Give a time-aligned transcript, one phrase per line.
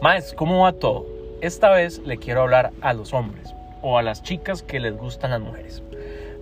[0.00, 1.06] Más, ¿cómo va todo?
[1.40, 3.52] Esta vez le quiero hablar a los hombres
[3.82, 5.82] o a las chicas que les gustan las mujeres.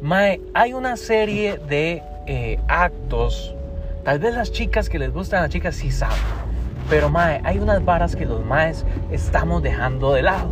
[0.03, 3.55] Mae, hay una serie de eh, actos,
[4.05, 6.19] tal vez las chicas que les gustan a las chicas sí saben,
[6.91, 10.51] pero mae, hay unas varas que los maes estamos dejando de lado.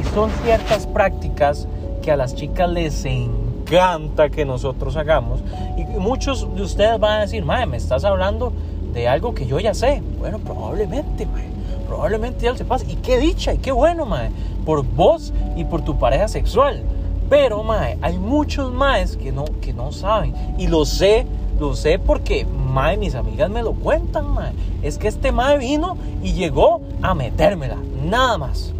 [0.00, 1.68] Y son ciertas prácticas
[2.00, 5.44] que a las chicas les encanta que nosotros hagamos.
[5.76, 8.54] Y muchos de ustedes van a decir, mae, me estás hablando
[8.94, 10.02] de algo que yo ya sé.
[10.18, 11.52] Bueno, probablemente, mae.
[11.92, 12.86] Probablemente ya se pasa.
[12.88, 14.30] Y qué dicha, y qué bueno, mae.
[14.64, 16.82] Por vos y por tu pareja sexual.
[17.28, 20.34] Pero, mae, hay muchos maes que no, que no saben.
[20.56, 21.26] Y lo sé,
[21.60, 24.52] lo sé porque, mae, mis amigas me lo cuentan, mae.
[24.82, 27.76] Es que este mae vino y llegó a metérmela.
[28.06, 28.72] Nada más.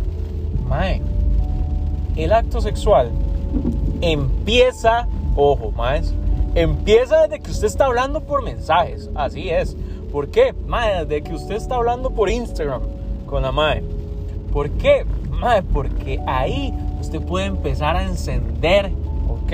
[0.67, 1.03] Mae,
[2.17, 3.11] el acto sexual
[4.01, 6.15] empieza, ojo, maes,
[6.55, 9.11] empieza desde que usted está hablando por mensajes.
[9.15, 9.77] Así es.
[10.11, 10.55] ¿Por qué?
[10.67, 13.02] Mae, desde que usted está hablando por Instagram
[13.33, 13.83] con la mae.
[14.53, 15.07] ¿Por qué?
[15.41, 18.93] Mae, porque ahí usted puede empezar a encender,
[19.27, 19.53] ¿ok?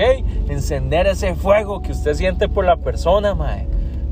[0.49, 3.67] Encender ese fuego que usted siente por la persona, mae.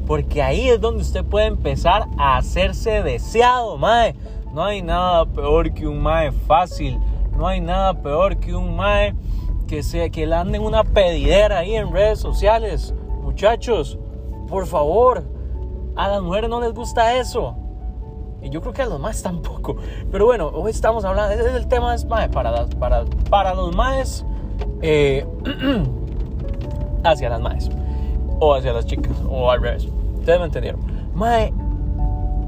[0.08, 4.16] Porque ahí es donde usted puede empezar a hacerse deseado, mae.
[4.54, 6.98] No hay nada peor que un mae fácil.
[7.38, 9.16] No hay nada peor que un mae
[9.68, 12.94] que, se, que le anden una pedidera ahí en redes sociales.
[13.22, 14.00] Muchachos,
[14.48, 15.26] por favor,
[15.98, 17.67] a las mujeres no les gusta eso.
[18.50, 19.78] Yo creo que a los más tampoco.
[20.12, 22.30] Pero bueno, hoy estamos hablando, ese es el tema es para,
[22.80, 24.26] para, para los maes,
[24.81, 25.26] eh,
[27.03, 27.70] hacia las maes,
[28.40, 29.88] o hacia las chicas, o al revés.
[30.18, 30.81] Ustedes me entendieron.
[31.14, 31.53] Mae,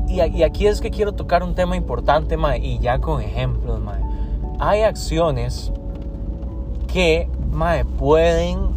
[0.07, 3.79] y, y aquí es que quiero tocar un tema importante, mae, y ya con ejemplos,
[3.79, 4.01] mae.
[4.59, 5.71] Hay acciones
[6.87, 8.69] que mae, pueden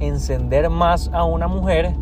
[0.00, 1.94] encender más a una mujer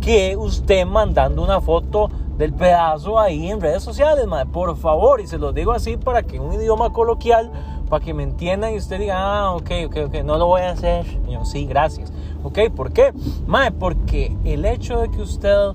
[0.00, 4.46] que usted mandando una foto del pedazo ahí en redes sociales, mae.
[4.46, 7.50] Por favor, y se los digo así para que un idioma coloquial,
[7.90, 10.70] para que me entiendan y usted diga, ah, ok, ok, ok, no lo voy a
[10.70, 11.04] hacer.
[11.28, 12.10] Yo, sí, gracias.
[12.42, 13.12] Ok, ¿por qué?
[13.46, 15.72] Mae, porque el hecho de que usted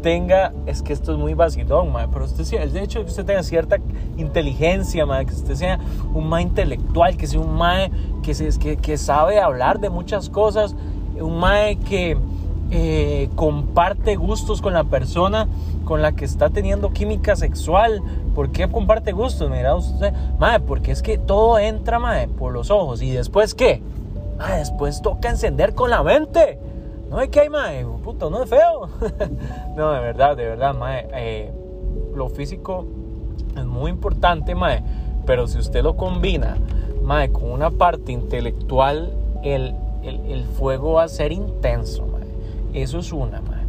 [0.00, 3.26] tenga, es que esto es muy vacilón, mae, pero usted, el hecho de que usted
[3.26, 3.76] tenga cierta
[4.16, 5.78] inteligencia, mae, que usted sea
[6.14, 7.90] un mae intelectual, que sea un mae
[8.22, 10.74] que, se, que, que sabe hablar de muchas cosas,
[11.20, 12.16] un mae que
[12.72, 15.48] eh, comparte gustos con la persona
[15.84, 18.00] con la que está teniendo química sexual.
[18.34, 19.50] ¿Por qué comparte gustos?
[19.50, 23.02] Mira usted, mae, porque es que todo entra, mae, por los ojos.
[23.02, 23.82] ¿Y después qué?
[24.38, 26.60] Mae, después toca encender con la mente.
[27.10, 28.88] No es que hay, mae, puto, no es feo.
[29.76, 31.08] no, de verdad, de verdad, mae.
[31.12, 31.52] Eh,
[32.14, 32.86] lo físico
[33.56, 34.54] es muy importante.
[35.26, 36.56] Pero si usted lo combina,
[37.02, 42.09] mae, con una parte intelectual, el, el, el fuego va a ser intenso.
[42.72, 43.64] Eso es una, mae.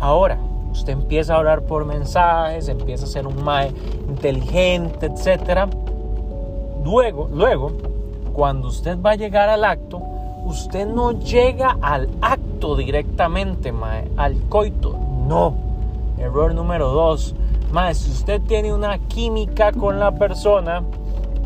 [0.00, 0.38] Ahora,
[0.70, 3.72] usted empieza a hablar por mensajes, empieza a ser un mae
[4.08, 5.68] inteligente, etc.
[6.84, 7.72] Luego, luego,
[8.32, 10.02] cuando usted va a llegar al acto,
[10.44, 14.96] usted no llega al acto directamente, mae, al coito.
[15.26, 15.54] No.
[16.18, 17.34] Error número dos.
[17.72, 20.82] Mae, si usted tiene una química con la persona,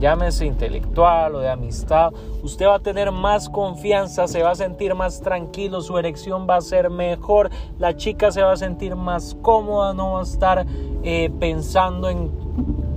[0.00, 2.12] llámese intelectual o de amistad,
[2.43, 6.56] usted va a tener más confianza, se va a sentir más tranquilo, su erección va
[6.56, 10.66] a ser mejor, la chica se va a sentir más cómoda, no va a estar
[11.03, 12.31] eh, pensando en,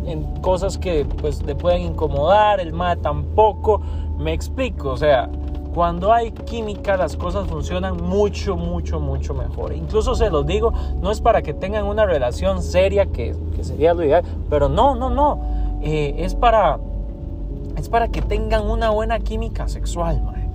[0.06, 3.82] en, cosas que pues le pueden incomodar, el mae tampoco,
[4.18, 5.30] me explico, o sea,
[5.74, 9.74] cuando hay química las cosas funcionan mucho, mucho, mucho mejor.
[9.74, 10.72] Incluso se los digo,
[11.02, 14.96] no es para que tengan una relación seria, que, que sería lo ideal, pero no,
[14.96, 15.40] no, no.
[15.82, 16.80] Eh, es para
[17.78, 20.50] es para que tengan una buena química sexual, mae.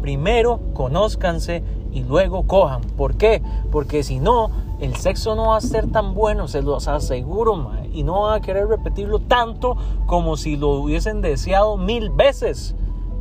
[0.00, 1.62] Primero conózcanse
[1.92, 2.82] y luego cojan.
[2.82, 3.42] ¿Por qué?
[3.70, 7.88] Porque si no, el sexo no va a ser tan bueno, se los aseguro, mae.
[7.92, 12.74] Y no van a querer repetirlo tanto como si lo hubiesen deseado mil veces.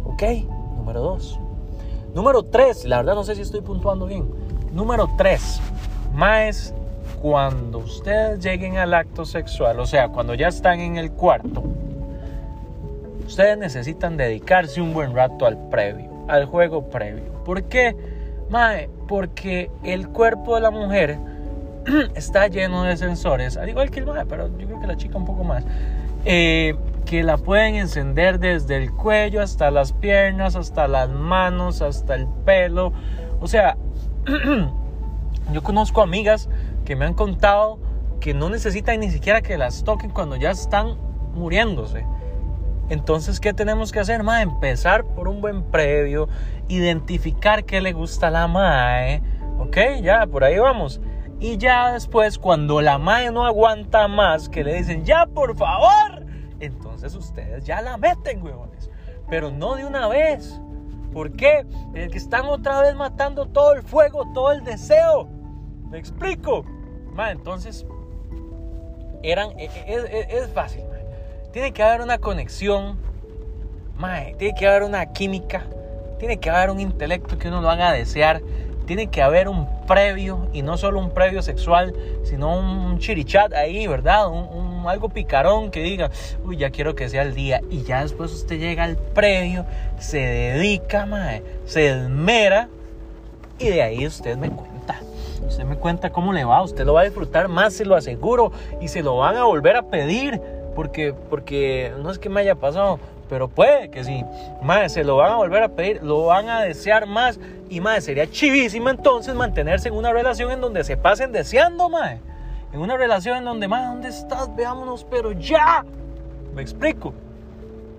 [0.05, 0.23] ¿Ok?
[0.77, 1.39] Número dos.
[2.13, 4.27] Número tres, la verdad no sé si estoy puntuando bien.
[4.73, 5.61] Número tres,
[6.13, 6.73] más
[7.21, 11.63] cuando ustedes lleguen al acto sexual, o sea, cuando ya están en el cuarto,
[13.27, 17.43] ustedes necesitan dedicarse un buen rato al previo, al juego previo.
[17.43, 17.95] ¿Por qué?
[18.49, 21.19] Mae, porque el cuerpo de la mujer
[22.15, 25.17] está lleno de sensores, al igual que el mae, pero yo creo que la chica
[25.17, 25.65] un poco más,
[26.25, 26.75] eh,
[27.05, 32.27] que la pueden encender desde el cuello hasta las piernas, hasta las manos, hasta el
[32.45, 32.93] pelo.
[33.39, 33.77] O sea,
[35.53, 36.49] yo conozco amigas
[36.85, 37.79] que me han contado
[38.21, 40.97] que no necesitan ni siquiera que las toquen cuando ya están
[41.33, 42.05] muriéndose.
[42.89, 44.23] Entonces, ¿qué tenemos que hacer?
[44.23, 44.43] Mae?
[44.43, 46.29] Empezar por un buen previo,
[46.67, 49.21] identificar qué le gusta a la mae,
[49.59, 49.77] ¿ok?
[50.01, 51.01] Ya, por ahí vamos.
[51.39, 56.25] Y ya después, cuando la mae no aguanta más, que le dicen, ya por favor,
[56.59, 58.89] entonces ustedes ya la meten, huevones.
[59.29, 60.59] Pero no de una vez.
[61.13, 61.65] ¿Por qué?
[61.93, 65.27] Es que están otra vez matando todo el fuego, todo el deseo.
[65.89, 66.63] ¿Me explico?
[67.13, 67.85] Mae, entonces,
[69.23, 70.83] eran, e, e, es, fácil.
[71.51, 72.97] Tiene que haber una conexión.
[73.97, 75.63] Mae, tiene que haber una química.
[76.19, 78.41] Tiene que haber un intelecto que uno lo haga desear
[78.87, 83.85] tiene que haber un previo y no solo un previo sexual, sino un chirichat ahí,
[83.85, 84.29] ¿verdad?
[84.29, 84.57] Un,
[84.87, 86.09] algo picarón que diga,
[86.45, 87.59] uy, ya quiero que sea el día.
[87.69, 89.65] Y ya después usted llega al previo,
[89.99, 92.69] se dedica, mae, se esmera
[93.59, 95.01] y de ahí usted me cuenta.
[95.45, 98.53] Usted me cuenta cómo le va, usted lo va a disfrutar más, se lo aseguro,
[98.79, 100.41] y se lo van a volver a pedir,
[100.77, 104.23] porque, porque no es que me haya pasado, pero puede que sí.
[104.61, 107.39] Madre, se lo van a volver a pedir, lo van a desear más.
[107.67, 112.19] Y madre, sería chivísimo entonces mantenerse en una relación en donde se pasen deseando, madre.
[112.71, 114.55] En una relación en donde, madre, ¿dónde estás?
[114.55, 115.83] Veámonos, pero ya.
[116.53, 117.11] ¿Me explico?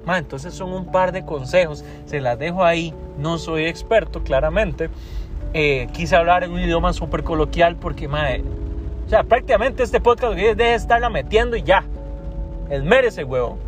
[0.07, 1.85] Madre, entonces son un par de consejos.
[2.07, 2.95] Se las dejo ahí.
[3.19, 4.89] No soy experto, claramente.
[5.53, 8.45] Eh, quise hablar en un idioma súper coloquial porque, madre,
[9.05, 11.83] o sea, prácticamente este podcast debe estarla metiendo y ya.
[12.70, 13.59] El merece, huevo.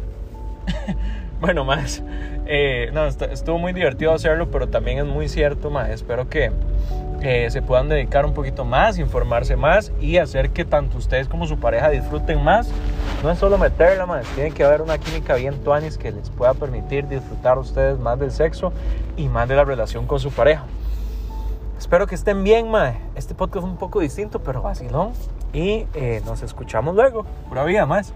[1.41, 2.03] Bueno, más,
[2.45, 5.89] eh, no, estuvo muy divertido hacerlo, pero también es muy cierto, más.
[5.89, 6.53] Espero que
[7.23, 11.59] se puedan dedicar un poquito más, informarse más y hacer que tanto ustedes como su
[11.59, 12.71] pareja disfruten más.
[13.23, 16.53] No es solo meterla, más, tiene que haber una química bien tuanis que les pueda
[16.53, 18.71] permitir disfrutar ustedes más del sexo
[19.17, 20.65] y más de la relación con su pareja.
[21.79, 22.97] Espero que estén bien, mae.
[23.15, 25.13] Este podcast es un poco distinto, pero vacilón.
[25.55, 27.25] Y eh, nos escuchamos luego.
[27.49, 28.13] Pura vida, más.